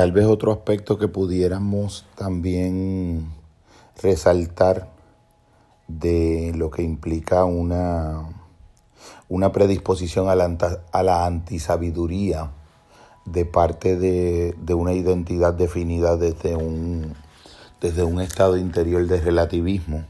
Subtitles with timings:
[0.00, 3.26] Tal vez otro aspecto que pudiéramos también
[4.02, 4.88] resaltar
[5.88, 8.22] de lo que implica una,
[9.28, 10.56] una predisposición a la,
[10.90, 12.50] a la antisabiduría
[13.26, 17.14] de parte de, una identidad definida desde un,
[17.82, 20.06] desde un estado interior de relativismo.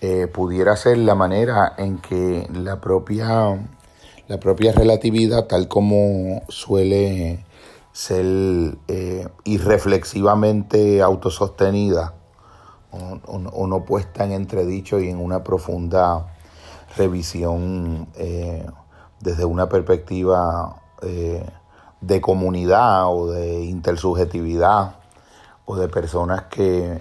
[0.00, 3.68] Eh, pudiera ser la manera en que la propia,
[4.28, 7.44] la propia relatividad, tal como suele
[7.92, 12.14] ser eh, irreflexivamente autosostenida.
[12.92, 16.34] O, no puesta en entredicho y en una profunda
[16.96, 18.66] revisión eh,
[19.20, 20.82] desde una perspectiva
[22.00, 24.96] de comunidad o de intersubjetividad
[25.70, 27.00] o de personas que,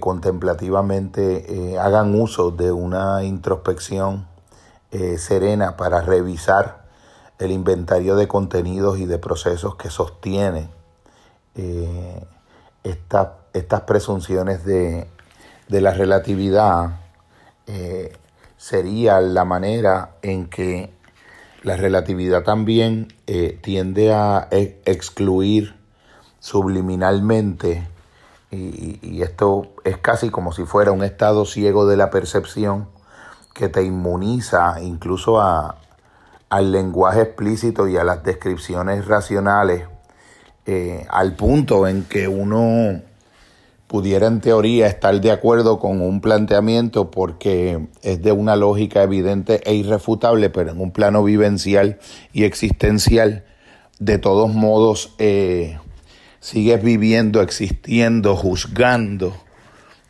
[0.00, 4.26] contemplativamente eh, hagan uso de una introspección
[4.90, 6.81] eh, serena para revisar
[7.42, 10.68] el inventario de contenidos y de procesos que sostienen
[11.54, 12.24] eh,
[12.82, 15.06] estas presunciones de,
[15.68, 16.98] de la relatividad
[18.56, 20.92] sería la manera en que
[21.62, 25.74] la relatividad también eh, tiende a excluir
[26.40, 27.88] subliminalmente,
[28.50, 32.88] y, esto es casi como si fuera un estado ciego de la percepción
[33.54, 35.76] que te inmuniza incluso a,
[36.52, 39.86] al lenguaje explícito y a las descripciones racionales,
[40.66, 43.00] eh, al punto en que uno
[43.86, 49.62] pudiera en teoría estar de acuerdo con un planteamiento porque es de una lógica evidente
[49.64, 51.98] e irrefutable, pero en un plano vivencial
[52.34, 53.46] y existencial,
[53.98, 55.78] de todos modos eh,
[56.40, 59.32] sigues viviendo, existiendo, juzgando,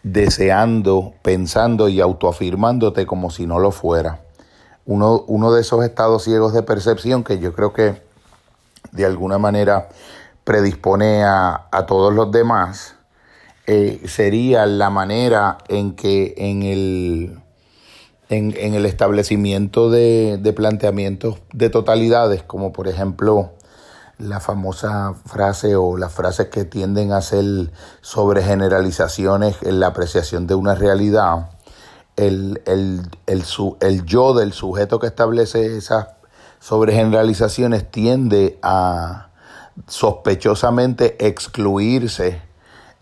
[0.02, 4.22] deseando, pensando y autoafirmándote como si no lo fuera.
[4.84, 8.02] Uno, uno de esos estados ciegos de percepción que yo creo que
[8.91, 9.89] de alguna manera
[10.44, 12.97] predispone a, a todos los demás,
[13.66, 17.39] eh, sería la manera en que en el,
[18.29, 23.52] en, el establecimiento de, planteamientos de totalidades, como por ejemplo
[24.18, 27.70] la famosa frase o las frases que tienden a ser
[28.01, 31.51] sobre generalizaciones en la apreciación de una realidad,
[32.17, 36.08] el, el, el yo del sujeto que establece esas
[36.61, 39.30] sobre generalizaciones tiende a
[39.89, 42.40] sospechosamente excluirse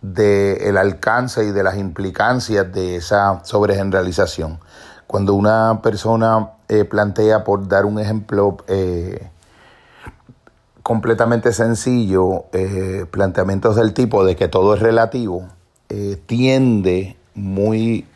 [0.00, 4.60] del alcance y de las implicancias de esa sobregeneralización.
[5.06, 9.28] Cuando una persona eh, plantea, por dar un ejemplo eh,
[10.82, 15.48] completamente sencillo, eh, planteamientos del tipo de que todo es relativo,
[16.26, 18.06] tiende muy,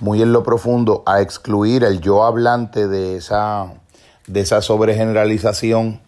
[0.00, 3.74] muy en lo profundo a excluir el yo hablante de esa,
[4.26, 6.00] de esa sobregeneralización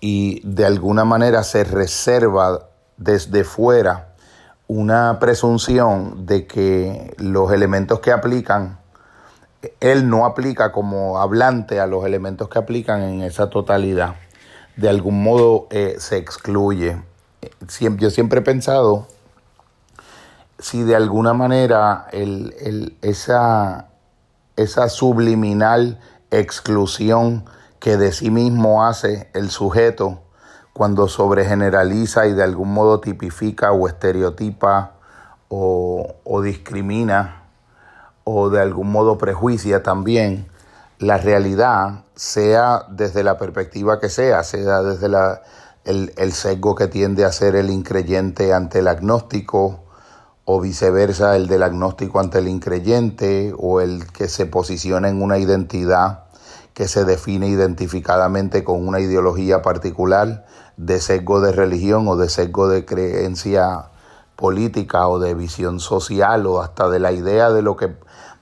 [0.00, 4.14] y de alguna manera se reserva desde fuera
[4.66, 8.78] una presunción de que los elementos que aplican,
[9.80, 14.14] él no aplica como hablante a los elementos que aplican en esa totalidad.
[14.76, 17.02] De algún modo eh, se excluye.
[17.98, 19.08] yo siempre he pensado
[20.60, 22.06] si de alguna manera
[23.02, 23.88] esa,
[24.56, 25.98] esa subliminal
[26.30, 27.44] exclusión
[27.80, 30.20] que de sí mismo hace el sujeto,
[30.72, 34.92] cuando sobregeneraliza y de algún modo tipifica o estereotipa
[35.48, 37.44] o, discrimina
[38.24, 40.46] o de algún modo prejuicia también
[40.98, 45.40] la realidad, sea desde la perspectiva que sea, sea desde la,
[45.84, 49.84] el, el sesgo que tiende a ser el increyente ante el agnóstico,
[50.52, 55.38] o viceversa el del agnóstico ante el increyente, o el que se posiciona en una
[55.38, 56.24] identidad
[56.74, 60.46] que se define identificadamente con una ideología particular,
[60.76, 63.90] de sesgo de religión o de sesgo de creencia
[64.34, 67.94] política o de visión social o hasta de la idea de lo que,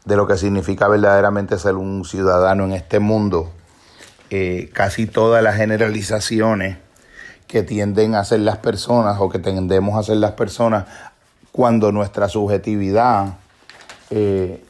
[0.06, 3.50] de lo que significa verdaderamente ser un ciudadano en este mundo.
[4.30, 6.78] Eh, casi todas las generalizaciones
[7.46, 10.86] que tienden a hacer las personas o que tendemos a hacer las personas
[11.58, 13.34] cuando nuestra subjetividad
[14.10, 14.62] eh,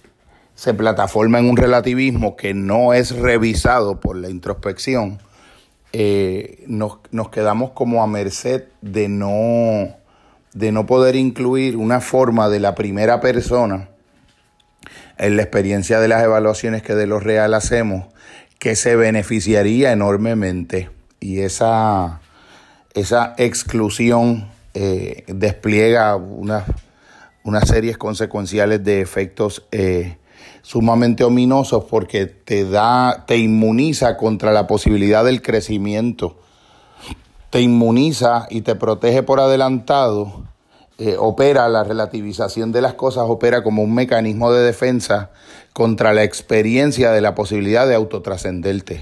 [0.54, 5.18] se plataforma en un relativismo que no es revisado por la introspección,
[5.92, 7.00] eh, nos,
[7.30, 9.96] quedamos como a merced de no,
[10.54, 13.90] de no poder incluir una forma de la primera persona
[15.18, 18.06] en la experiencia de las evaluaciones que de lo real hacemos,
[18.58, 20.88] que se beneficiaría enormemente.
[21.20, 22.22] Y esa,
[22.94, 24.48] esa exclusión
[24.80, 26.62] eh, despliega unas
[27.42, 30.18] una series consecuenciales de efectos eh,
[30.62, 36.36] sumamente ominosos porque te da, te inmuniza contra la posibilidad del crecimiento.
[37.50, 40.44] Te inmuniza y te protege por adelantado,
[40.98, 45.30] eh, opera la relativización de las cosas, opera como un mecanismo de defensa
[45.72, 49.00] contra la experiencia de la posibilidad de autotrascenderte,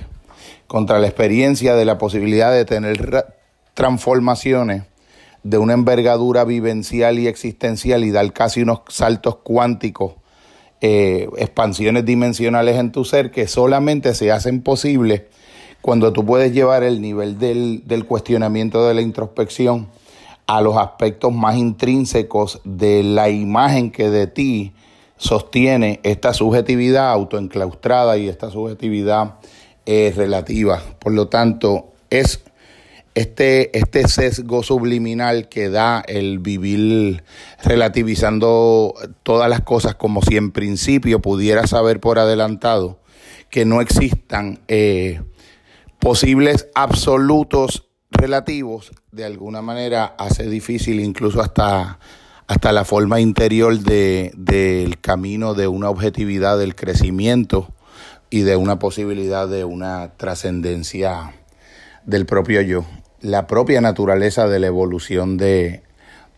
[0.69, 3.27] contra la experiencia de la posibilidad de tener
[3.75, 4.85] transformaciones
[5.51, 10.15] de una envergadura vivencial y existencial y dar casi unos saltos cuánticos,
[10.81, 15.23] eh, expansiones dimensionales en tu ser que solamente se hacen posibles
[15.81, 19.87] cuando tú puedes llevar el nivel del, del cuestionamiento de la introspección
[20.49, 24.73] a los aspectos más intrínsecos de la imagen que de ti
[25.17, 29.37] sostiene esta subjetividad autoenclaustrada y esta subjetividad
[29.87, 30.83] eh, relativa.
[30.99, 32.43] Por lo tanto, es
[33.17, 37.25] este, este sesgo subliminal que da el vivir
[37.65, 38.93] relativizando
[39.23, 43.01] todas las cosas como si en principio pudiera saber por adelantado
[43.49, 45.23] que no existan eh,
[45.99, 51.99] posibles absolutos relativos, de alguna manera hace difícil incluso hasta,
[52.47, 57.73] hasta la forma interior de, del camino de una objetividad del crecimiento
[58.29, 61.33] y de una posibilidad de una trascendencia
[62.05, 62.85] del propio yo.
[63.27, 65.83] La propia naturaleza de la evolución de,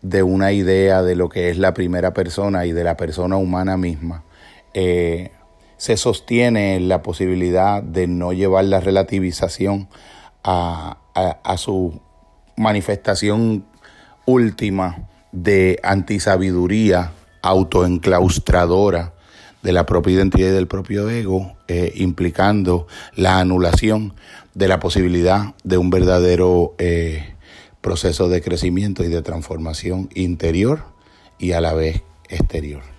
[0.01, 3.77] de, una idea de lo que es la primera persona y de la persona humana
[3.77, 4.23] misma
[4.73, 5.29] eh,
[5.77, 9.87] se sostiene en la posibilidad de no llevar la relativización
[10.43, 12.01] a, a, su
[12.57, 13.65] manifestación
[14.25, 17.11] última de antisabiduría
[17.43, 19.13] autoenclaustradora
[19.61, 24.13] de la propia identidad y del propio ego, eh, implicando la anulación
[24.53, 27.35] de la posibilidad de un verdadero eh,
[27.81, 30.83] proceso de crecimiento y de transformación interior
[31.37, 32.98] y a la vez exterior.